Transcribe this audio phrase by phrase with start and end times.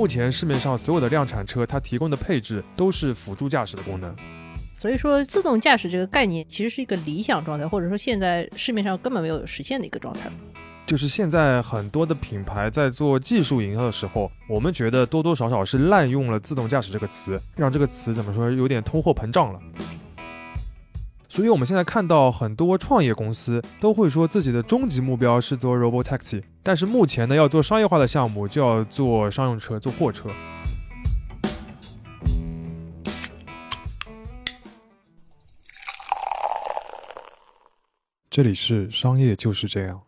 [0.00, 4.16] 目前市面上所有的量产车，它提供的配置都是辅助驾驶的功能。
[4.72, 10.30] 所以说，自动驾驶这个概念其实是一个理想状态，或者说现在市面上根本没有实现的一个状态。
[10.86, 19.60] 就是现在很多的品牌在做技术营销的时候，我们觉得多多少少是滥用了自动驾驶这个词，让这个词怎么说有点通货膨胀了。
[21.32, 30.28] 所以我们现在看到很多创业公司都会说自己的终极目标是做 robot taxi，但是目前呢要做商业化的项目就要做商用车、做货车。
[38.28, 40.02] 这里是商业就是这样。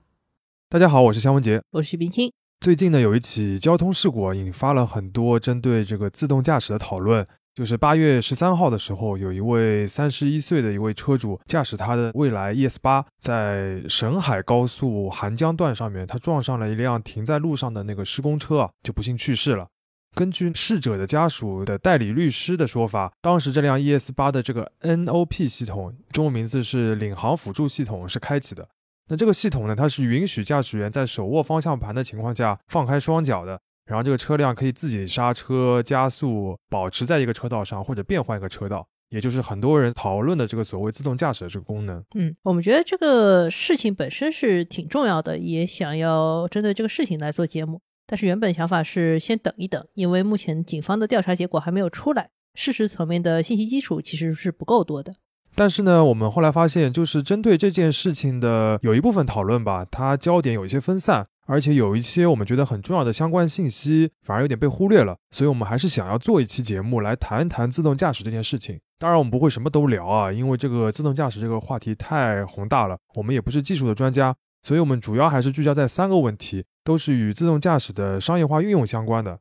[0.69, 2.33] 大家好，我是肖文杰，我是冰清。
[2.59, 7.25] 最近呢有一起交通事故引发了很多针对这个自动驾驶的讨论。
[7.55, 19.67] 就是八月十三号的时候，有一位三十一岁的一位车主驾驶他的蔚来 ES 八，在沈海高速韩江段上面，他撞上了一辆停在路上的那个施工车啊，就不幸去世了。
[20.15, 28.67] 根据逝者的家属的代理律师的说法，当时这辆 ES 八的这个 NOP 系统，中文名字是领航辅助系统，是开启的。
[29.09, 33.61] 那这个系统呢，它是允许驾驶员在手握方向盘的情况下放开双脚的。
[33.85, 42.03] 然后这个车辆可以自己刹车、加速，保持在一个车道上，或者变换一个车道，也就是很多人讨论的这个所谓自动驾驶的这个功能。
[42.15, 47.81] 嗯，我们觉得这个事情本身是挺重要的，也想要针对这个事情来做节目。
[48.07, 55.15] 但是原本想法是先等一等，因为目前警方的调查结果还没有出来，事实层面的信息基础其实是不够多的。
[55.55, 61.27] 但是呢，我们后来发现，就是针对这件事情的有一部分讨论吧，它焦点有一些分散。
[61.47, 68.79] 而且有一些我们觉得很重要的相关信息反而有点被忽略了，所以我们还是想要做一期节目来谈一谈自动驾驶这件事情。
[68.99, 79.39] 当然，我们不会什么都聊啊，因为这个自动驾驶这个话题太宏大了，我们也不是技术的专家，所以我们主要还是聚焦在三个问题，都是与自动驾驶的商业化运用相关的。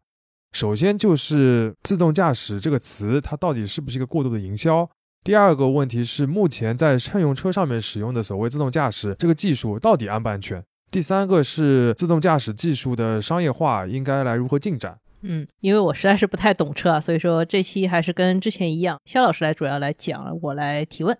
[0.54, 4.90] 首先就是自动驾驶这个词，它到底是不是一个过度的营销？
[5.24, 10.64] 第二个问题是，目前在乘用车上面使用的所谓自动驾驶这个技术到底安不安全？
[10.92, 15.00] 第三个是自动驾驶技术的商业化应该来如何进展？
[15.22, 21.18] 嗯，因为我实在是不太懂车啊，所以说这期还是跟之前一样，肖老师来主要来讲，我来提问。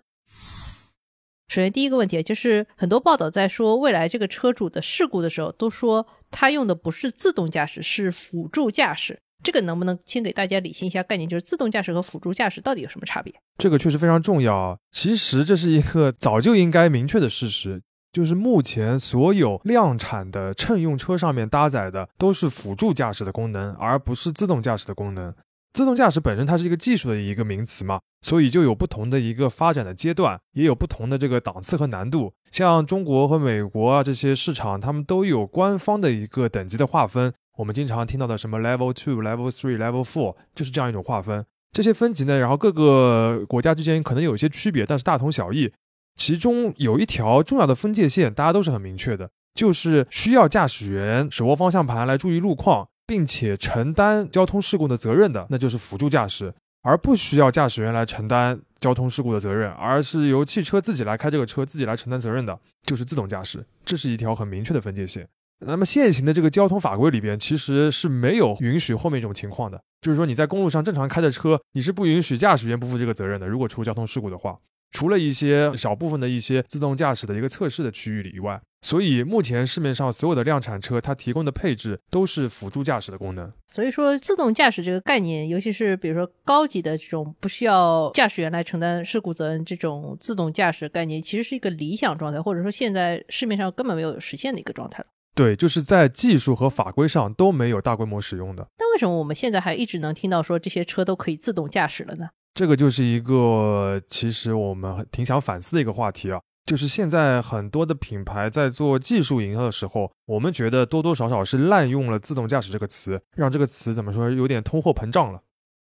[1.48, 9.18] 首先第一个问题就是很多报道在说未来这个车主的事故的时候，都说他用的不是自动驾驶，是辅助驾驶。
[9.42, 13.34] 这个能不能先给大家理清一下概念，就是自动驾驶和辅助驾驶到底有什么差别？
[13.58, 14.78] 这个确实非常重要。
[14.90, 17.82] 其实这是一个早就应该明确的事实。
[18.12, 25.34] 就是目前所有量产的乘用车上面搭载的都是辅助驾驶的功能，而不是自动驾驶的功能。
[25.72, 32.30] 自动驾驶本身它是一个技术的一个名词嘛，所以就有不同的一个发展的阶段，也有不同的这个档次和难度。
[32.50, 37.32] 像中国和美国啊这些市场，他们都有官方的一个等级的划分。
[37.56, 41.42] 我们经常听到的什么 Level Two、Level Three、Level Four，就是这样一种划分。
[41.72, 45.72] 这些分级呢，然后各个国家之间可能有一些区别，但是大同小异。
[46.16, 56.50] 其中有一条重要的分界线，大家都是很明确的，就是需要驾驶员手握方向盘来注意路况，并且承担交通事故的责任的，那就是辅助驾驶；
[56.82, 62.56] 而不需要驾驶员来承担交通事故的责任，而是由汽车自己来开这个车，自己来承担责任的，
[62.86, 63.64] 就是自动驾驶。
[63.84, 65.26] 这是一条很明确的分界线。
[65.64, 73.46] 那么现行的这个交通法规里边，其实是没有允许后面一种情况的，就是说你在公路上正常开的车，你是不允许驾驶员不负这个责任的。
[73.46, 74.58] 如果出交通事故的话。
[74.92, 83.50] 除了一些小部分的一些自动驾驶的一个测试的区域里以外，所以目前市面上所有的量产车，它提供的配置都是辅助驾驶的功能。
[83.68, 95.06] 所以说，自动驾驶这个概念，尤其是比如说高级的这种不需要驾驶员来承担事故责任这种自动驾驶概念，其实是一个理想状态，或者说现在市面上根本没有实现的一个状态了。
[95.34, 98.66] 对，就是在技术和法规上都没有大规模使用的。
[98.78, 102.28] 那为什么我们现在还一直能听到说这些车都可以自动驾驶了呢？
[102.54, 115.40] 这个就是一个其实我们挺想反思的一个话题啊，就是现在很多的品牌在做技术营销的时候，我们觉得多多少少是滥用了自动驾驶这个词，让这个词怎么说有点通货膨胀了。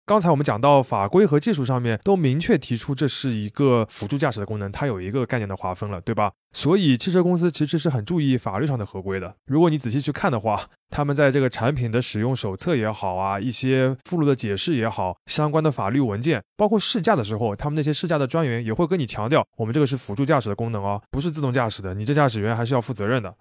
[0.08, 6.32] 刚才我们讲到法规和技术上面都明确提出这是一个辅助驾驶的功能，它有一个概念的划分了，对吧？
[6.52, 9.34] 所以汽车公司其实是很注意法律上的合规的。
[9.48, 23.34] 如果你仔细去看的话，他们在这个产品的使用手册也好啊，一些附录的解释也好，相关的法律文件，包括试驾的时候，他们那些试驾的专员也会跟你强调，我们这个是辅助驾驶的功能哦，不是自动驾驶的，你这驾驶员还是要负责任的。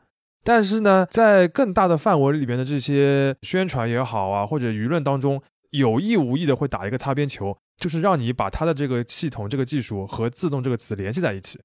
[0.43, 5.43] 但是呢，在更大的范围里边的这些宣传也好啊，或者舆论当中。
[5.75, 11.59] 有意无意的会打一个擦边球，就是让你把它的这个系统、这个技术和“自动”这个词联系在一起。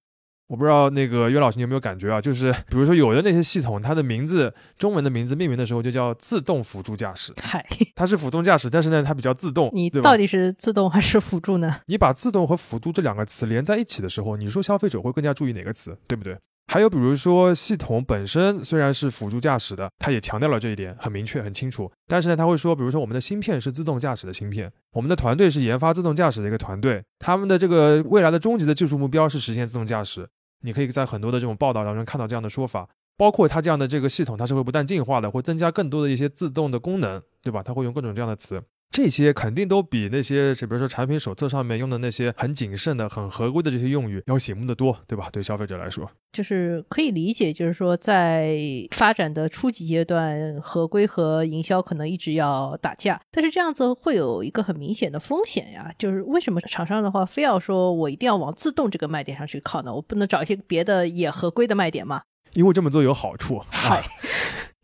[0.48, 2.20] 我不知道那个岳老师你有没有感觉啊？
[2.20, 7.64] 就是 比如说有的那些系统，它的名字中文的名字命名的时候就叫自动辅助驾驶，嗨，
[7.96, 10.18] 它是辅助驾驶，但是呢它比较自动， 你对到？
[10.18, 11.82] 底是自动还是辅助呢？
[11.86, 16.36] 你把自动和辅助这两个词连在一起的时候，你说消费者会更加注意哪个词，对不对？
[16.72, 21.92] 还有比如说，系统本身虽然是辅助驾驶的，它也强调了这一点，很明确、很清楚。
[22.06, 30.30] 但是呢，他会说，比如说我们的芯片是自动驾驶的芯片，我们的团队是研发自动驾驶的一个团队，他们的这个未来的终极的技术目标是实现自动驾驶。
[30.62, 32.88] 你可以在很多的这种报道当中看到这样的说法，
[33.18, 37.64] 包括它这样的这个系统，它是会不断进化的，会增加更多的一些自动的功能，对吧？
[37.64, 38.62] 它会用各种这样的词。
[38.92, 45.30] 这些肯定都比那些，比如说产品手册上面用的那些很谨慎的、很合规的这些用语要醒目的多，对吧？
[45.32, 48.58] 对消费者来说，就是可以理解，就是说在
[48.92, 59.94] 发展的初级阶段，合规和营销可能一直要打架，但是这样子会有一个很明显的风险呀，就是为什么厂商的话非要说我一定要往自动这个卖点上去靠呢？
[59.94, 62.24] 我不能找一些别的也合规的卖点吗？
[62.54, 63.62] 因为这么做有好处。
[63.70, 64.04] 嗨啊，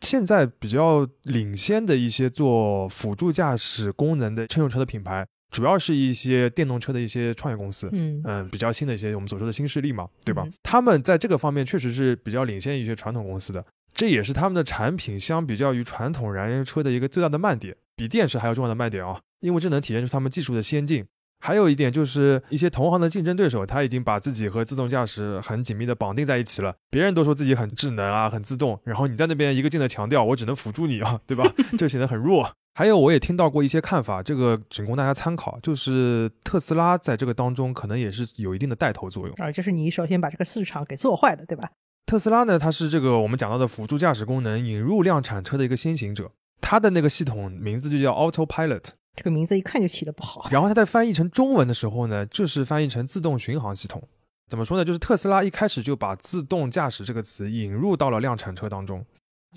[0.06, 7.88] 现在比较领先的一些做辅助驾驶功能的乘用车的品牌，主要是一些电动车的一些创业公司。
[7.92, 10.44] 嗯嗯，比较新的一些我们所说的新势力嘛，对吧？
[10.46, 21.04] 嗯他们在这个方面确实是比较领先一些传统公司的，这也是他们的产品相比较于传统燃油车的一个最大的卖点，比电池还要重要的卖点啊，因为这能体现出他们技术的先进。
[21.38, 26.74] 还有一点就是，一些同行的竞争对手，他已经把自己和自动驾驶很紧密的绑定在一起了。
[26.90, 31.44] 别人都说自己很智能啊，很自动，然后你在那边一个劲的强调，我只能辅助你啊，对吧？
[31.78, 32.50] 这显得很弱。
[32.74, 39.34] 还有，我也听到过一些看法，这个仅供大家参考，就是特斯拉在这个当中可能也是有一定的带头作用。
[39.38, 41.70] 啊，就是你首先把这个市场给做坏了，对吧？
[42.04, 46.30] 特斯拉呢，它是这个我们讲到的辅助驾驶功能引入量产车的一个先行者，
[46.60, 50.46] 它的那个系统名字就叫 Autopilot，这个名字一看就起的不好。
[50.50, 54.00] 然后它在翻译成中文的时候呢，就是翻译成自动巡航系统。
[54.48, 54.84] 怎么说呢？
[54.84, 59.04] 就是特斯拉一开始就把自动驾驶这个词引入到了量产车当中，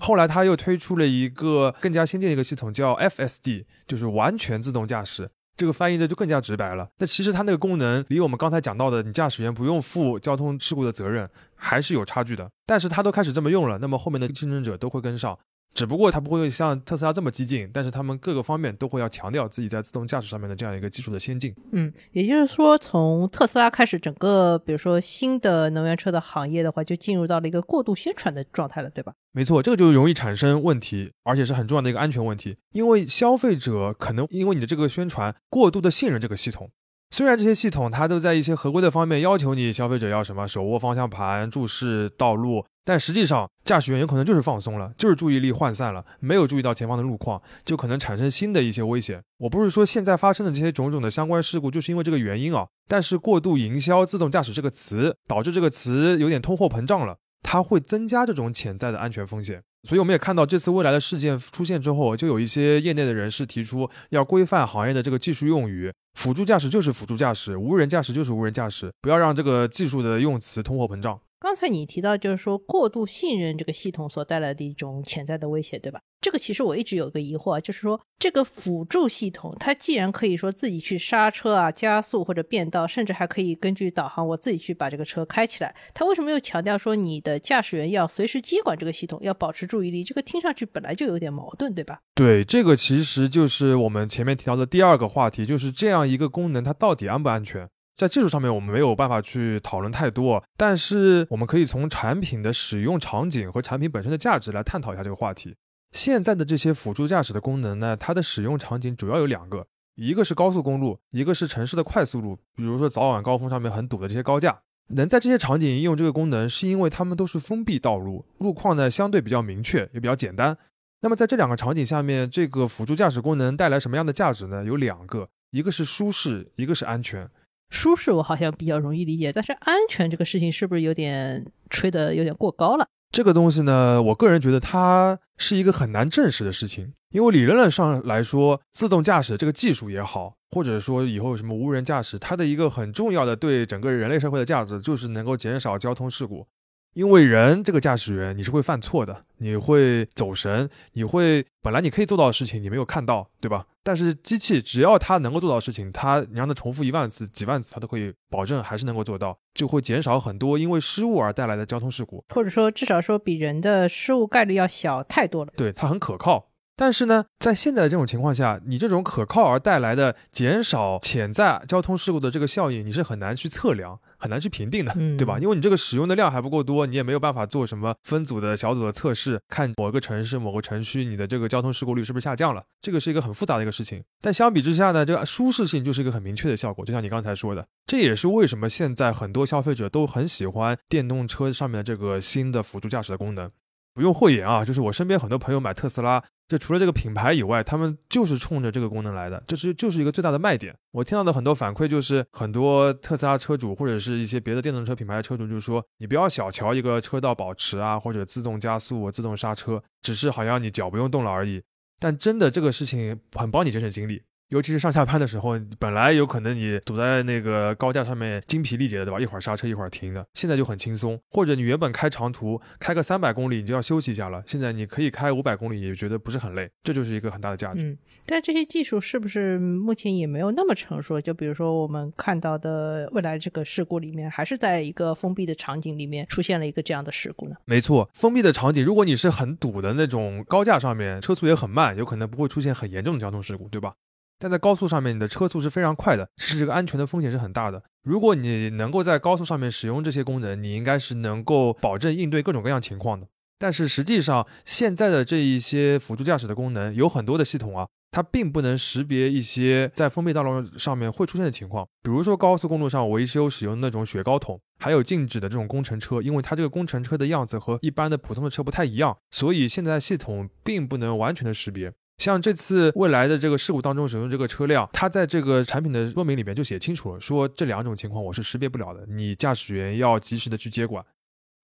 [0.00, 5.30] 后来他又推出了一个更加先进的一个系统，叫 FSD，就是完全自动驾驶。
[5.56, 6.88] 这个翻译的就更加直白了。
[6.96, 12.50] 但其实它那个功能离我们刚才讲到的，你驾驶员不用负交通事故的责任，还是有差距的。
[12.66, 15.38] 但是它都开始这么用了，那么后面的竞争者都会跟上。
[15.72, 21.54] 只不过它不会像特斯拉这么激进，但是他们各个方面都会要强调自己在自动驾驶上面的这样一个技术的先进。
[21.72, 29.14] 嗯，也就是说，从特斯拉开始，整个比如说新的能源车的行业的话，就进入到了一个过度宣传的状态了，对吧？
[29.32, 32.56] 没错，这个就容易产生问题，而且是很重要的一个安全问题。
[32.72, 36.70] 因为消费者可能因为你的这个宣传过度的信任这个系统，
[37.10, 49.20] 虽然这些系统它都在一些合规的方面要求你消费者要什么手握方向盘、注视道路，但实际上驾驶员有可能就是放松了，就是注意力涣散了，没有注意到前方的路况，就可能产生新的一些危险。
[49.38, 57.16] 我不是说现在发生的这些种种的相关事故就是因为这个原因啊，但是过度营销自动驾驶这个词，导致这个词有点通货膨胀了。
[57.42, 59.62] 它会增加这种潜在的安全风险。
[59.88, 71.18] 所以我们也看到，这次未来的事件出现之后，就有一些业内的人士提出要规范行业的这个技术用语，辅助驾驶就是辅助驾驶，无人驾驶就是无人驾驶，不要让这个技术的用词通货膨胀。
[71.42, 75.98] 刚才你提到，就是说过度信任这个系统所带来的一种潜在的威胁，对吧？
[76.20, 90.04] 这个其实我一直有个疑惑，就是说这个辅助系统，它既然可以说自己去刹车啊、加速或者变道，甚至还可以根据导航我自己去把这个车开起来，它为什么又强调说你的驾驶员要随时接管这个系统，要保持注意力？
[90.04, 92.00] 这个听上去本来就有点矛盾，对吧？
[92.14, 97.66] 对，这个其实就是我们前面提到的第二个话题，就是这样一个功能它到底安不安全？
[98.00, 105.54] 在技术上面我们没有办法去讨论太多，但是我们可以从产品的使用场景和产品本身的价值来探讨一下这个话题。
[105.92, 109.66] 现在的这些辅助驾驶的功能呢，它的使用场景主要有两个，
[109.96, 114.58] 一个是高速公路，一个是城市的快速路，比如说早晚高峰上面很堵的这些高架。
[114.94, 120.56] 能在这些场景应用这个功能，是因为它们都是封闭道路，路况呢相对比较明确，也比较简单。
[121.02, 124.64] 那么在这两个场景下面，这个辅助驾驶功能带来什么样的价值呢？
[124.64, 127.28] 有两个，一个是舒适，一个是安全。
[127.70, 132.86] 舒适我好像比较容易理解，但是安全这个事情是不是有点吹得有点过高了？
[133.12, 146.46] 这个东西呢，我个人觉得它是一个很难证实的事情，因为理论上来说，自动驾驶这个技术也好，或者说以后什么无人驾驶，它的一个很重要的对整个人类社会的价值，就是能够减少交通事故。
[146.94, 153.64] 因为人这个驾驶员你是会犯错的，你会走神，你会本来你可以做到的事情你没有看到，对吧？
[153.82, 162.22] 但是机器只要它能够做到的事情，它你让它重复一万次、几万次，它都可以保证还是能够做到，就会减少很多因为失误而带来的交通事故。
[162.28, 165.52] 或者说至少说比人的失误概率要小太多了。
[165.56, 166.48] 对，它很可靠。
[166.76, 175.38] 但是呢，在现在的这种情况下，你这种可靠而带来的减少潜在交通事故的这个效应，你是很难去测量，很难去评定的，嗯对吧？
[175.40, 184.02] 因为你这个使用的量还不够多，你也没有办法做什么分组的小组的测试，看某个城市某个城区你的这个交通事故率是不是下降了，这个是一个很复杂的一个事情。
[184.20, 193.50] 但相比之下呢，这个舒适性就是一个很明确的效果，就像你刚才说的，这也是为什么现在很多消费者都很喜欢电动车上面的这个新的辅助驾驶的功能。
[193.94, 200.74] 不用讳言啊，就是我身边很多朋友买特斯拉，这除了这个品牌以外，他们就是冲着这个功能来的，这是就是一个最大的卖点。
[200.92, 211.62] 我听到的很多反馈就是，很多特斯拉车主或者是一些别的电动车品牌的车主，就是说，你不要小瞧一个车道保持啊，或者自动加速、自动刹车，只是好像你脚不用动了而已。
[211.98, 219.20] 但真的这个事情很帮你节省精力，尤其是上下班的时候，本来有可能你堵在那个高架上面精疲力竭的，对吧？
[219.20, 221.16] 一会儿刹车一会儿停的，现在就很轻松。
[221.30, 227.82] 或者你原本开长途开个三百公里你就要休息一下了，现在你可以开五百公里也觉得不是很累，这就是一个很大的价值。
[227.82, 231.20] 嗯，但这些技术是不是目前也没有那么成熟？
[231.20, 237.54] 就比如说我们看到的未来这个事故里面，还是在一个封闭的场景里面出现了一个这样的事故呢？
[237.66, 243.94] 没错，封闭的场景，如果你是很堵的那种高架上面，车速也很慢，有可能不会出现很严重的交通事故，对吧？
[244.40, 247.82] 但在高速上面，你的车速是非常快的，是这个安全的风险是很大的。
[248.02, 253.26] 如果你能够在高速上面使用这些功能，你应该是能够保证应对各种各样情况的。
[253.58, 271.92] 但是实际上，现在的这一些辅助驾驶的功能，有很多的系统啊，它并不能识别一些在封闭道路上面会出现的情况，比如说高速公路上维修使用那种雪糕桶，还有静止的这种工程车，因为它这个工程车的样子和一般的普通的车不太一样，所以现在系统并不能完全的识别。
[272.20, 281.02] 像这次未来的这个事故当中使用这个车辆，它在这个产品的说明里面就写清楚了，说这两种情况我是识别不了的，你驾驶员要及时的去接管。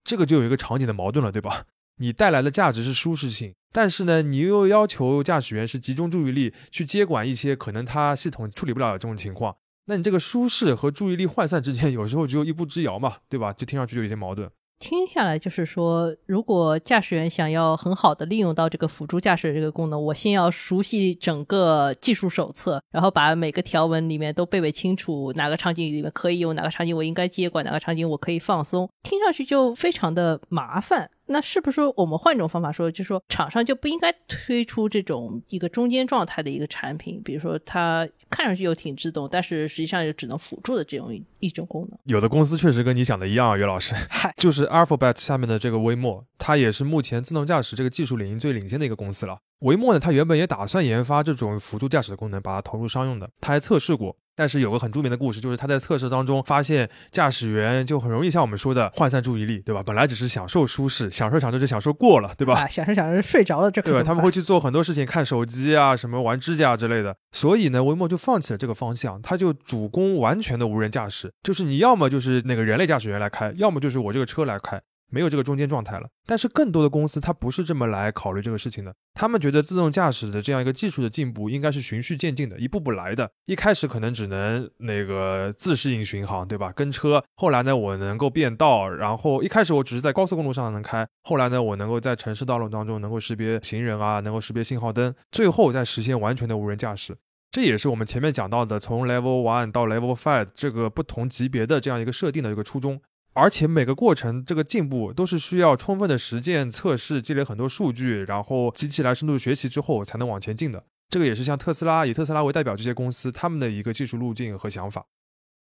[0.03, 1.65] 这个就有一个场景的矛盾了，对吧？
[1.99, 13.53] 你带来的价值是舒适性，但是呢，你又要求驾驶员是集中注意力去接管一些可能他系统处理不了的这种情况，那你这个舒适和注意力涣散之间，有时候只有一步之遥嘛，对吧？
[13.53, 14.51] 就听上去就有些矛盾。
[14.79, 31.11] 听下来就是说，如果驾驶员想要很好的利用到这个辅助驾驶这个功能，我先要熟悉整个技术手册，然后把每个条文里面都背背清楚，哪个场景里面可以用，哪个场景我应该接管，哪个场景我可以放松，听上去就非常的麻烦。
[31.27, 41.99] 那是不是我们换一种方法说，就是说厂商就不应该推出这种一个中间状态的一个产品，比如说它看上去又挺自动，但是实际上又只能辅助的这种一一种功能？
[42.05, 49.39] 有的公司确实跟你想的一样啊，岳老师，嗨，就是 Alphabet 下面的这个微墨，它也是目前自动驾驶这个技术领域最领先的一个公司了。
[49.61, 54.17] 维墨呢，它原本也打算研发这种辅助驾驶的功能，把它投入商用的，它还测试过。
[54.37, 59.83] 但是有个很著名的故事，就是他在测试当中发现，驾驶员就很容易像我们说的涣散注意力，对吧？
[59.83, 62.61] 本来只是享受舒适，享受享受就享受过了，对吧？
[62.61, 67.17] 啊，享受享受睡着了，这可对他们会去做很多事情，看手机啊，什么玩指甲之类的。
[67.33, 74.81] 所以呢，维莫就放弃了这个方向，他就主攻完全的无人驾驶，就是你要么就是那个人类驾驶员来开，要么就是我这个车来开。
[75.11, 78.95] 没有这个中间状态了，但是更多的公司它不是这么来考虑这个事情的。
[79.15, 83.31] 他们觉得自动驾驶的这样一个技术的进步应该是循序渐进的，一步步来的。
[83.47, 86.73] 一开始可能只能那个自适应巡航，对吧？
[86.73, 87.23] 跟车。
[87.37, 97.17] 后来呢，我能够变道，然后一开始我只是在高速公路上能开，后来呢，我能够在城市道路当中能够识别行人啊，能够识别信号灯，最后再实现完全的无人驾驶。
[97.51, 103.01] 这也是我们前面讲到的，从 Level One 到 Level Five 这个不同级别的这样一个设定的一个初衷。
[103.37, 110.83] 而且每个过程这个进步都是需要充分的实践测试，积累很多数据，然后机器来深度学习之后才能往前进的。
[111.11, 115.05] 这个也是像特斯拉以特斯拉为代表这些公司他们的一个技术路径和想法。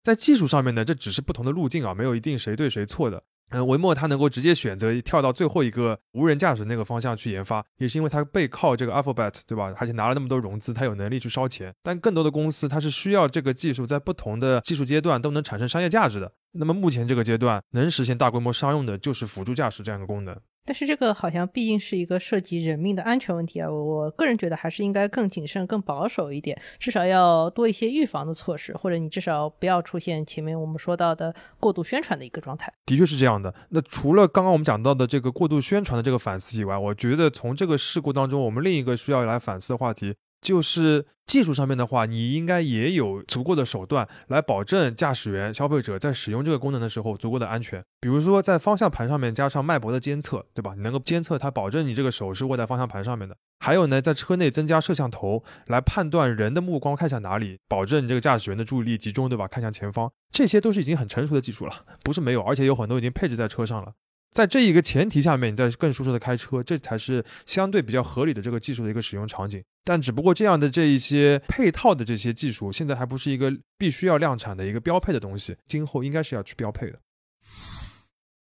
[0.04, 3.24] 在技术上面呢，这只是不同的路径啊，没有一定谁对谁错的。
[3.54, 9.72] 嗯，维默他能够直接选择跳到最后一个无人驾驶那个方向去研发，也是因为他背靠这个 Alphabet，对吧？
[9.78, 11.72] 而且拿了那么多融资，他有能力去烧钱。
[11.80, 16.32] 但更多的公司，它是需要这个技术在不同的技术阶段都能产生商业价值的。
[16.56, 20.36] 那么目前这个阶段能实现大规模商用的，就是辅助驾驶这样一个功能。
[20.66, 32.72] 但是这个好像毕竟是一个涉及人命的安全问题啊，我我个人觉得还是应该更谨慎、更保守一点，至少要多一些预防的措施，或者你至少不要出现前面我们说到的过度宣传的一个状态。
[32.86, 33.54] 的确是这样的。
[33.68, 40.14] 那除了刚刚我们讲到的这个过度宣传的这个反思以外，我觉得从这个事故当中，我们另一个需要来反思的话题。
[40.44, 47.82] 就是技术上面的话，你应该也有足够的手段来保证驾驶员、消费者在使用这个功能的时候足够的安全。
[48.00, 50.74] 比如说，在方向盘上面加上脉搏的监测，对吧？
[50.76, 53.34] 你能够监测它，保证你这个手是握在方向盘上面的。
[53.60, 59.48] 还有呢，在车内增加摄像头来判断人的目光看向哪里，保证你这个驾驶员的注意力集中，对吧？
[59.48, 61.72] 看向前方，这些都是已经很成熟的技术了，
[62.02, 63.94] 不是没有，而且有很多已经配置在车上了。
[64.34, 69.62] 在这一个前提下面，你再更舒适的开车，这才是相对比较合理的这个技术的一个使用场景。
[69.84, 76.98] 但只不过这样的这一些配套的这些技术，现在还不是一个必须要量产的一个标配的东西，今后应该是要去标配的。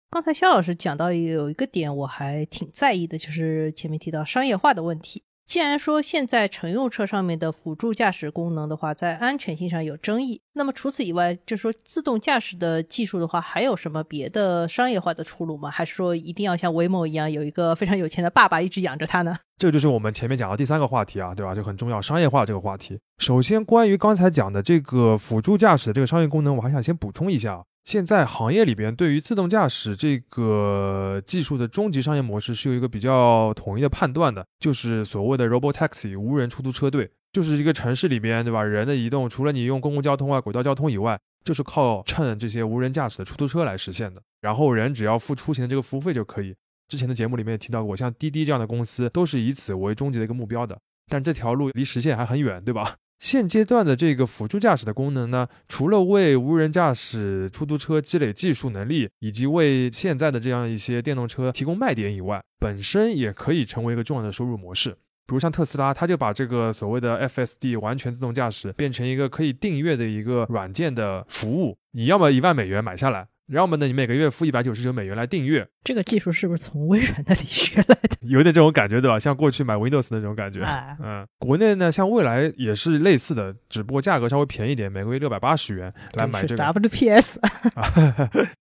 [0.10, 5.24] 刚才肖老师讲到有一个点，我还挺在意的，就是前面提到商业化的问题。
[5.48, 15.72] 既然说现在乘用车上面的辅助驾驶功能的话，在安全性上有争议，那么除此以外，就说自动驾驶的技术的话，还有什么别的商业化的出路吗？
[15.72, 19.38] 还是说一定要像威某一样，有一个非常有钱的爸爸一直养着它呢？
[19.58, 21.56] 这就是我们前面讲的第三个话题啊，对吧？
[21.56, 23.00] 就很重要，商业化这个话题。
[23.20, 27.64] 首先，关于刚才讲的这个辅助驾驶的这个商业功能，我还想先补充一下。
[27.88, 38.62] 现在行业里边对于自动驾驶这个技术的终极商业模式是有一个比较统一的判断的，就是所谓的 robotaxi 无人出租车队，就是一个城市里边，对吧？
[38.62, 44.22] 人的移动除了你用公共交通啊、轨道交通以外，就是靠乘这些无人驾驶的出租车来实现的。
[44.42, 46.54] 然后人只要付出行的这个服务费就可以。
[46.90, 50.78] 之前的节目里面也提到过，像滴滴这样的公司都是以此为终极的一个目标的，
[51.08, 52.98] 但这条路离实现还很远，对吧？
[53.20, 64.92] 现阶段的这个辅助驾驶的功能呢，除了为无人驾驶出租车积累技术能力，以及为现在的这样一些电动车提供卖点以外，本身也可以成为一个重要的收入模式。
[65.26, 73.28] 比如像特斯拉，它就把这个所谓的 FSD 完全自动驾驶变成一个可以订阅的一个软件的服务，你要么一万美元买下来。
[73.54, 75.66] 要么呢，你每个月付一百九十九美元来订阅。
[75.84, 78.18] 这个技术是不是从微软那里学来的？
[78.28, 79.18] 有点这种感觉，对吧？
[79.18, 80.66] 像过去买 Windows 那种感觉。
[81.02, 87.38] 嗯，国内呢，像未来也是类似的，只不过价格稍微便宜点，每个月六百八十元来买这个 WPS，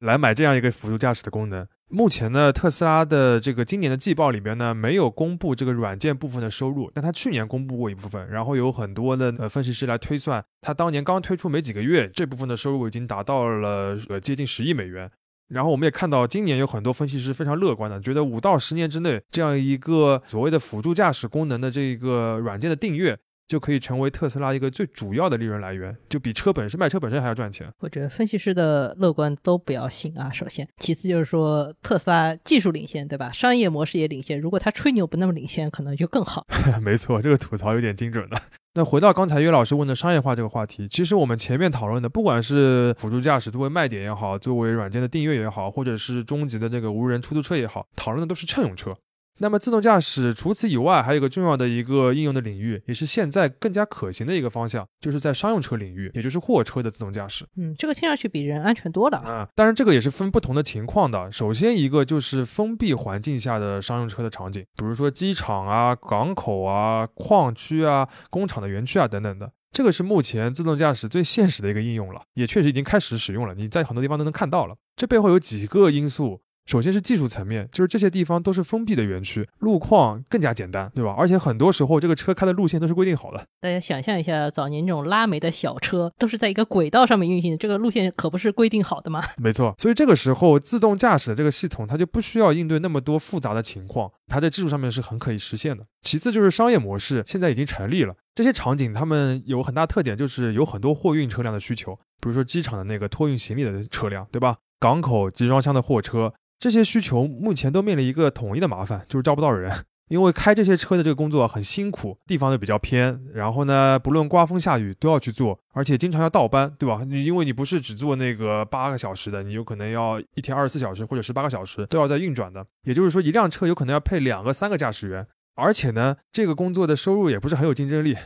[0.01, 1.67] 来买这样一个辅助驾驶的功能。
[1.89, 15.09] 目前呢，特斯拉的这个今年的季报里边呢，没有公布这个软件部分的收入，但他去年公布过一部分，然后有很多的呃分析师来推算，他当年刚推出没几个月，这部分的收入已经达到了呃接近十亿美元。
[15.49, 23.17] 然后我们也看到，今年有很多分析师非常乐观的，觉得五到十年之内，这样一个所谓的辅助驾驶功能的这个软件的订阅。
[23.49, 27.69] 就可以成为特斯拉一个最主要的利润来源，就比车本身卖车本身还要赚钱。
[27.81, 30.31] 我觉得分析师的乐观都不要信啊。
[30.31, 33.31] 首先，其次就是说特斯拉技术领先，对吧？
[33.31, 34.41] 商业模式也领先。
[34.41, 36.47] 如果他吹牛不那么领先，可能就更好。
[36.83, 38.41] 没错，这个吐槽有点精准了。
[38.75, 48.95] 那回到刚才岳老师问的商业化这个话题，其实我们前面讨论的，不管是辅助驾驶作为卖点也好，作为软件的订阅也好，或者是终极的这个无人出租车也好，讨论的都是乘用车。
[49.39, 57.47] 那么自动驾驶除此以外，还有一个重要的一个应用的领域，也是现在更加可行的一个方向，就是在商用车领域，也就是货车的自动驾驶。
[57.57, 59.49] 嗯，这个听上去比人安全多了啊。
[59.55, 61.31] 当然，这个也是分不同的情况的。
[61.31, 73.55] 首先一个就是封闭环境下的商用车的场景，比如说机场啊、港口啊、矿区啊、工厂的园区啊等等的，这个是目前自动驾驶最现实的一个应用了，也确实已经开始使用了。
[73.55, 74.75] 你在很多地方都能看到了。
[74.97, 76.41] 这背后有几个因素。
[76.67, 81.15] 首先是技术层面，就是这些地方都是封闭的园区，路况更加简单，对吧？
[81.17, 83.47] 而且很多时候这个车开的路线都是规定好的。
[83.61, 89.23] 大家想象一下，早年这种拉煤的小车都是在一个轨道上面运行的，这个路线可不是规定好的吗？
[89.39, 95.87] 没错，所以这个时候自动驾驶的这个系统它就不需要应对那么多复杂的情况，它在技术上面是很可以实现的。
[96.03, 104.57] 其次就是商业模式现在已经成立了，这些场景他们有很大特点，就是有很多货运车辆的需求，比如说机场的那个托运行李的车辆，对吧？
[104.81, 106.35] 港口集装箱的货车。
[106.59, 109.85] 这些需求目前都面临一个统一的麻烦，就是招不到人。
[110.09, 117.03] 因为开这些车的这个工作很辛苦，地方又比较偏，然后呢，不论刮风下雨都要去做，而且经常要倒班，对吧？
[117.05, 122.65] 你因为你不是只做那个八个小时的，你有可能要一天二十四小时或者十八个小时都要在运转的。
[122.85, 128.17] 也就是说，一辆车有可能要配两个、三个驾驶员，而且呢，这个工作的收入也不是很有竞争力。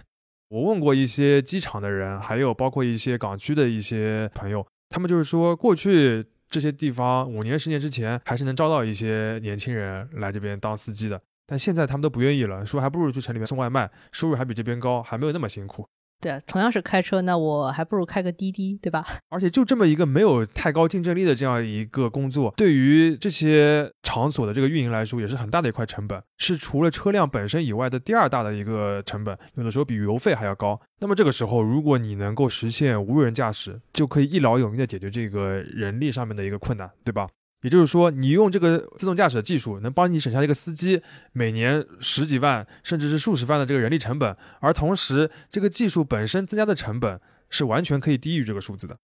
[0.50, 6.26] 我问过一些机场的人，还有包括一些港区的一些朋友，他们就是说过去。
[6.50, 15.88] 这些地方五年、十年之前还是能招到一些年轻人来这边当司机的，但现在他们都不愿意了，说还不如去城里面送外卖，收入还比这边高，还没有那么辛苦。
[16.20, 19.06] 对啊，同样是开车，那我还不如开个滴滴，对吧？
[19.30, 30.78] 而且就这么一个没有太高竞争力的这样一个工作，对于这些场所的这个运营来说，也是很大的一块成本，是除了车辆本身以外的第二大的一个成本，有的时候比油费还要高。
[30.98, 37.26] 那么这个时候，如果你能够实现无人驾驶，就可以一劳永逸的解决这个人力上面的一个困难，对吧？
[37.62, 41.00] 也就是说，你用这个自动驾驶的技术，能帮你省下一个司机
[41.32, 47.20] 每年十几万，甚至是数十万的这个人力成本，而同时，这个技术本身增加的成本
[47.50, 48.96] 是完全可以低于这个数字的。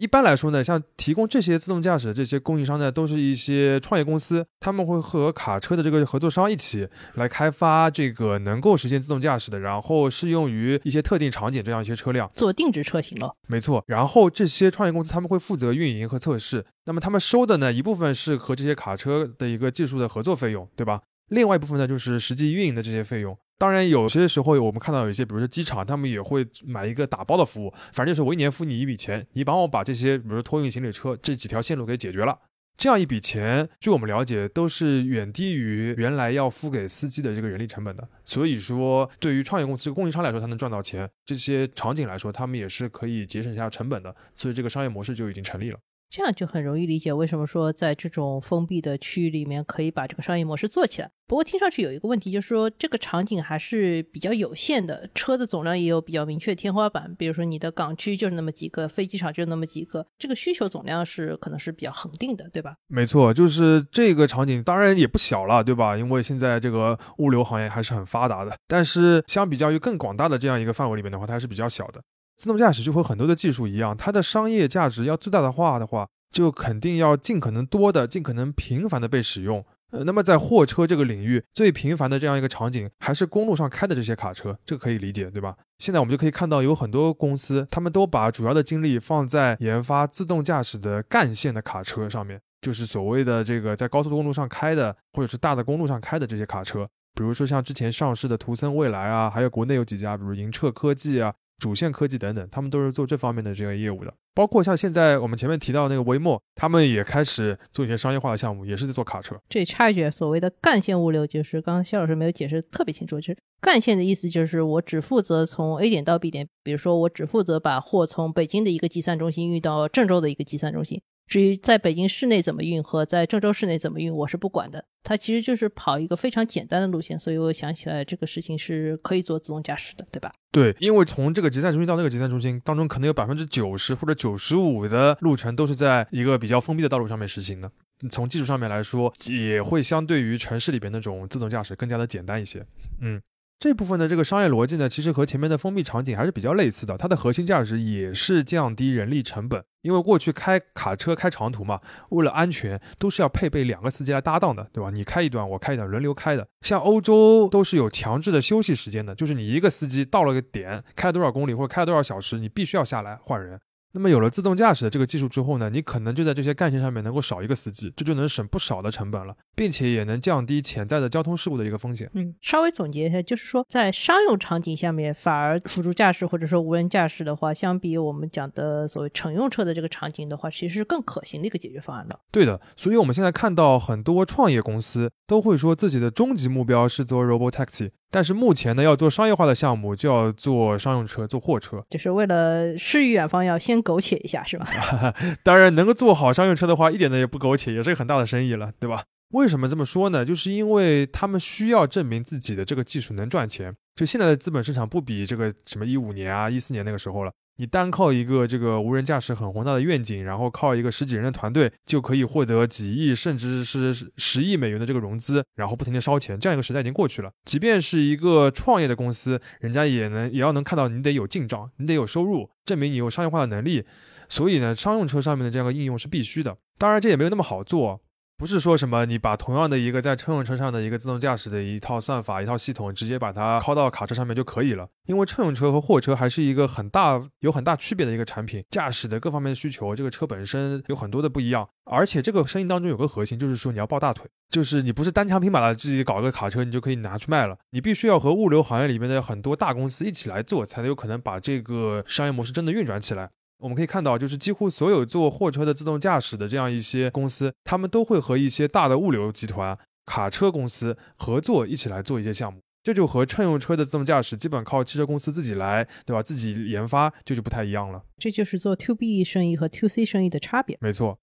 [0.00, 13.34] 一般来说呢，像提供这些自动驾驶的这些供应商呢，都是一些创业公司，他们会和卡车的这个合作商一起来开发这个能够实现自动驾驶的，然后适用于一些特定场景这样一些车辆，做定制车型了。
[13.46, 21.02] 没错，然后这些创业公司他们会负责运营和测试，那么他们收的呢一部分是和这些卡车的一个技术的合作费用，对吧？
[21.28, 23.36] 另外一部分呢就是实际运营的这些费用。
[23.60, 32.38] 当然，有些时候我们看到有一些，比如说机场，他们也会买一个打包的服务，反正就是我一年付你一笔钱，你帮我把这些，比如说托运行李车这几条线路给解决了。
[32.78, 38.08] 这样一笔钱，据我们了解，都是远低于原来要付给司机的这个人力成本的。
[38.24, 44.16] 所以说，对于创业公司、供应商来说，他能赚到钱；这些场景来说，他们也是可以节省一下成本的。
[44.34, 45.78] 所以这个商业模式就已经成立了。
[46.10, 51.08] 这样就很容易理解为什么说在这种封闭的区域里面可以把这个商业模式做起来。
[51.28, 57.14] 不过听上去有一个问题，就是说这个场景还是比较有限的，车的总量也有比较明确天花板。
[57.16, 62.74] 比如说你的港区就是那么几个，飞机场就那么几个，这个需求总量是可能是比较恒定的，对吧？
[62.88, 65.96] 没错，就是这个场景当然也不小了，对吧？
[65.96, 72.02] 因为现在这个物流行业还是很发达的，但是相比较于更广大的这样一个范围里面的话，它还是比较小的。
[72.40, 79.62] 自动驾驶就和很多的技术一样，它的商业价值要最大的化的话，就肯定要尽可能多的、尽可能频繁的被使用。
[79.90, 85.54] 呃，那么在货车这个领域，最频繁的这样一个场景，还是公路上开的这些卡车，这个可以理解，对吧？
[85.80, 96.88] 现在我们就可以看到，有很多公司，他们都把主要的精力放在研发自动驾驶的干线的卡车上面，就是所谓的这个在高速公路上开的，或者是大的公路上开的这些卡车。
[97.14, 101.34] 比如说像之前上市的图森未来啊，还有国内有几家，比如银澈科技啊。
[101.60, 104.12] 主线科技等等，他们都是做这方面的这个业务的。
[104.34, 109.36] 包括像现在我们前面提到那个维莫，他们也开始做一些商业化的项目，也是在做卡车。
[109.48, 121.02] 这里插一句，所谓的干线物流，就是刚刚肖老师没有解释特别清楚，就是干线的意思就是我只负责从 A 点到 B 点，比如说我只负责把货从北京的一个集散中心运到郑州的一个集散中心。
[121.30, 124.84] 至于在北京市内怎么运和在郑州市内怎么运，我是不管的。
[125.04, 130.32] 它其实就是跑一个非常简单的路线，所以我想起来这个事情是可以做自动驾驶的，对吧？
[130.50, 137.70] 对，因为从这个集散中心到那个集散中心当中，可能有百分之九十或者九十五的路程都是在一个比较封闭的道路上面实行的。
[138.10, 142.66] 从技术上面来说，也会相对于城市里边那种自动驾驶更加的简单一些。
[143.00, 143.22] 嗯。
[143.60, 146.96] 这部分的这个商业逻辑呢，其实和前面的封闭场景还是比较类似的。
[146.96, 154.88] 它的核心价值也是降低人力成本，因为过去开卡车开长途嘛，为了安全都是要配备两个司机来搭档的，对吧？
[154.88, 156.48] 你开一段，我开一段，轮流开的。
[156.62, 163.60] 像欧洲都是有强制的休息时间的，就是你一个司机到了个点，开了多少公里或者开了多少小时，你必须要下来换人。
[163.92, 172.08] 那么有了自动驾驶的这个技术之后呢，你可能就在这些干线上面能够少一个司机，这就能省不少的成本了，并且也能降低潜在的交通事故的一个风险。
[172.14, 182.20] 嗯，稍微总结一下，就是说在商用场景下面，反而辅助驾驶或者说无人驾驶的话，相比我们讲的所谓乘用车的这个场景的话，其实是更可行的一个解决方案了。
[182.30, 187.90] 对的，所以我们现在看到很多创业公司都会说自己的终极目标是做 Robo Taxi。
[188.10, 194.66] 但是目前呢，要做商业化的项目，就要做商用车、做货车， 就是为了诗与远方，要先苟且一下，是吧？
[195.44, 199.04] 当然，能够做好商用车的话，一点的也不苟且，也是个很大的生意了，对吧？
[199.32, 200.24] 为什么这么说呢？
[200.24, 203.72] 就是因为他们需要证明自己的这个技术能赚钱。
[203.94, 207.30] 就现在的资本市场不比这个什么一五年啊、一四年那个时候了。
[207.60, 217.30] 你单靠一个这个无人驾驶很宏大的愿景，然后靠一个十几人的团队就可以获得几亿甚至是十亿美元的这个融资，然后不停的烧钱，这样一个时代已经过去了。
[217.44, 223.84] 即便是一个创业的公司，人家也能也要能看到你得有进账，你得有收入，证明你有商业化的能力。
[224.26, 226.56] 所以呢，商用车上面的这样的应用是必须的。
[226.78, 228.00] 当然，这也没有那么好做。
[228.40, 234.88] 不是说什么你把同样的一个在乘用车上的一个自动驾驶的一套算法、一套系统，直接把它拷到卡车上面就可以了。
[235.04, 241.68] 因为乘用车和货车还是一个很大、有很大区别的一个产品，驾驶的各方面的需求，这个车本身有很多的不一样。
[241.84, 247.58] 而且这个生意当中有个核心，就是说你要抱大腿，就是你不是单枪匹马的自己搞个卡车，你就可以拿去卖了。
[247.72, 253.28] 你必须要和物流行业里面的很多大公司一起来做，才能有可能把这个商业模式真的运转起来。
[253.60, 262.60] 我们可以看到，就是几乎所有做货车的自动驾驶的这样一些公司，他们都会和一些大的物流集团、卡车公司合作，一起来做一些项目。
[262.82, 266.22] 这就和乘用车的自动驾驶基本靠汽车公司自己来，对吧？
[266.22, 268.02] 自己研发，这就不太一样了。
[268.16, 270.78] 这就是做 To B 生意和 To C 生意的差别。
[270.80, 271.18] 没错。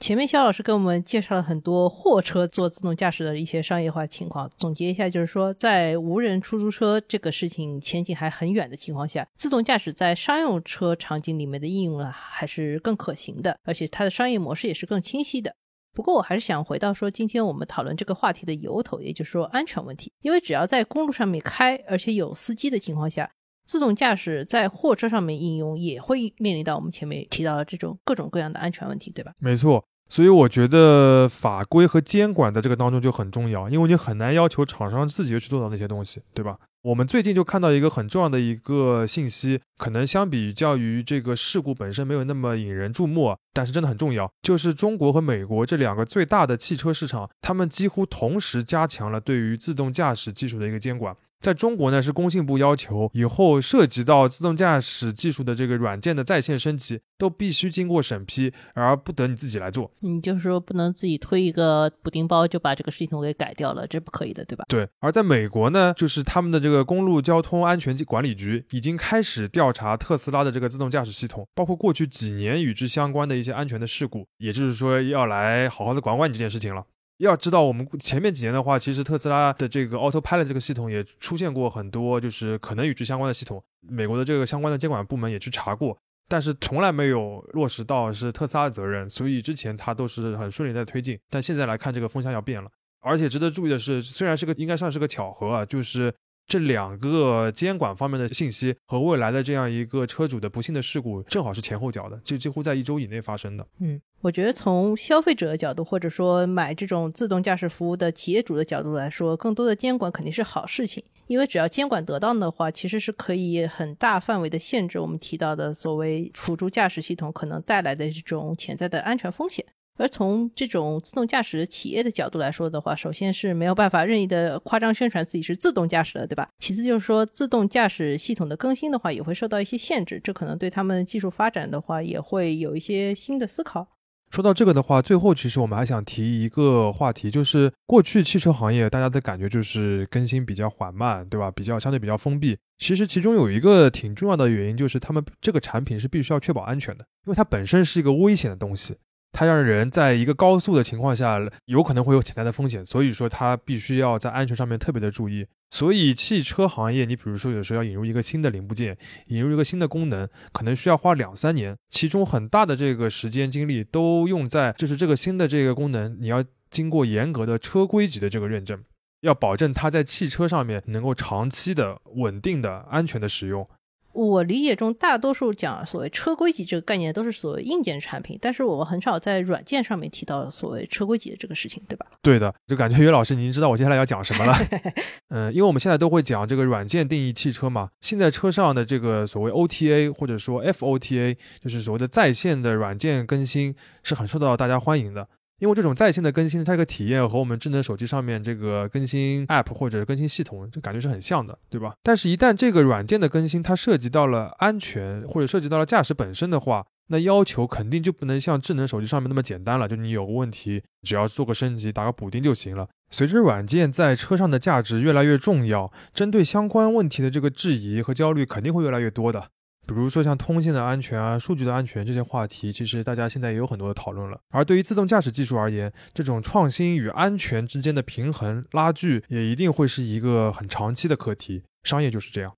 [0.00, 4.50] 前面肖老师给我们介绍了很多货车做自动驾驶的一些商业化情况。
[4.56, 15.54] 总结一下，就是说，在无人出租车这个事情前景还很远的情况下，自动驾驶在商用车场景里面的应用呢，还是更可行的，而且它的商业模式也是更清晰的。
[15.92, 20.10] 不过，我还是想回到说，今天我们讨论这个话题的由头，也就是说安全问题。
[20.22, 23.30] 因为只要在公路上面开，而且有司机的情况下。
[23.66, 29.32] 自动驾驶在货车上面应用，也会面临到我们前面提到的这种各种各样的安全问题，对吧？
[29.38, 29.84] 没错。
[30.10, 36.58] 所以我觉得法规和监管在这个当中就很重要，因为你很难要求厂商自己去做到那些东西，对吧？
[36.82, 51.14] 我们最近就看到一个很重要的一个信息，可能相比较于这个事故本身没有那么引人注目，但是真的很重要，就是中国和美国这两个最大的汽车市场，他们几乎同时加强了对于自动驾驶技术的一个监管。
[51.40, 59.90] 在中国呢，是工信部要求以后涉及到自动驾驶技术的这个软件的在线升级，都必须经过审批，而不得你自己来做。
[60.00, 64.66] 你就是说不能自己推一个补丁包就把这个系统给改掉了，这不可以的，对吧？
[64.68, 64.86] 对。
[64.98, 76.84] 而在美国呢，就是他们的这个公路交通安全管理局已经开始调查特斯拉的这个自动驾驶系统，包括过去几年与之相关的一些安全的事故，也就是说要来好好的管管你这件事情了。
[77.20, 83.62] 要知道，我们前面几年的话，其实特斯拉的这个 Autopilot 这个系统也出现过很多，就是可能与之相关的系统。
[83.80, 85.96] 美国的这个相关的监管部门也去查过，
[86.28, 91.18] 但是从来没有落实到是特斯拉的责任，所以之前它都是很顺利在推进。
[91.28, 92.70] 但现在来看，这个风向要变了。
[93.00, 96.12] 而且值得注意的是，虽然是个应该算是个巧合啊，就是。
[96.50, 103.64] 这两个监管方面的信息和未来的这样一个车主的不幸的事故，正好是前后脚的，就几乎在一周以内发生的。
[103.78, 119.64] 嗯，我觉得从消费者的角度，或者说买这种自动驾驶服务的企业主的角度来说，更多的监管肯定是好事情，因为只要监管得当的话，其实是可以很大范围的限制我们提到的所谓辅助驾驶系统可能带来的这种潜在的安全风险。
[119.96, 126.48] 而从这种自动驾驶企业的角度来说的话，首先是没有办法任意的夸张宣传自己是自动驾驶的，对吧？
[126.58, 133.88] 其次就是说，自动驾驶系统的更新的话，也会受到一些限制，这可能对他们技术发展的话，也会有一些新的思考。
[134.30, 141.50] 说到这个的话，最后其实我们还想提一个话题，就是过去汽车行业大家的感觉就是更新比较缓慢，对吧？
[141.50, 142.56] 比较相对比较封闭。
[142.78, 148.94] 其实其中有一个挺重要的原因，就是他们这个产品是必须要确保安全的，因为它本身是一个危险的东西。
[149.32, 155.46] 它让人在一个高速的情况下，有可能会有潜在的风险，所以说它必须要在安全上面特别的注意。
[155.70, 168.82] 所以汽车行业，你比如说有时候要引入一个新的零部件，引入一个新的功能，可能需要花两三年，其中很大的这个时间精力都用在就是这个新的这个功能，你要经过严格的车规级的这个认证，
[169.20, 173.68] 要保证它在汽车上面能够长期的、稳定的、安全的使用。
[174.12, 182.06] 我理解中，大多数讲所谓车规级这个概念都是所谓硬件产品，但是我很少在软件上面提到所谓车规级的这个事情，对吧？
[182.20, 184.54] 对的，就感觉岳老师您知道我接下来要讲什么了。
[185.30, 195.28] 嗯，因为我们现在都会讲这个软件定义汽车嘛，现在车上的这个所谓 OTA 或者说 FOTA，就是所谓的在线的软件更新，是很受到大家欢迎的。
[195.60, 201.94] 因为这种在线的更新，它这个体验和我们智能手机上面这个更新 App 或者更新系统，就感觉是很像的，对吧？
[202.02, 209.86] 但是，一旦这个软件的更新它涉及到了安全或者涉及到了驾驶本身的话，那要求肯定就不能像智能手机上面那么简单了。
[209.86, 212.88] 就你有个问题，只要做个升级，打个补丁就行了。
[213.10, 219.48] 随着软件在车上的价值越来越重要，针对相关问题的这个质疑和焦虑肯定会越来越多的。
[219.86, 224.40] 比如说像通信的安全啊、数据的安全这些话题，其实大家现在也有很多的讨论了。
[224.50, 231.64] 而对于自动驾驶技术而言，这种创新与安全之间的平衡拉锯，也一定会是一个很长期的课题。
[231.82, 232.52] 商业就是这样。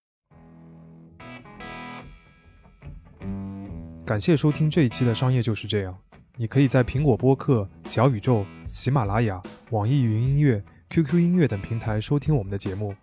[4.04, 5.94] 感谢收听这一期的《商业就是这样》。
[6.36, 12.94] 你可以在苹果播客、小宇宙、喜马拉雅、网易云音乐、QQ 音乐等平台收听我们的节目。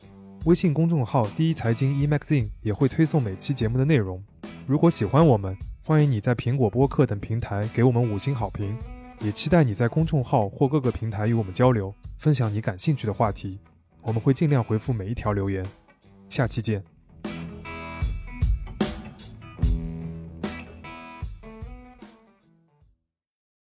[0.45, 4.23] 微信公众号“第一财经 eMagazine” 也会推送每期节目的内容。
[4.65, 8.77] 如果喜欢我们，欢迎你在苹果播客等平台给我们五星好评。
[9.19, 13.59] 也期待你在公众号或各个平台与我们交流，分享你感兴趣的话题。
[14.01, 15.65] 我们会尽量回复每一条留言。
[16.29, 16.81] 下期见。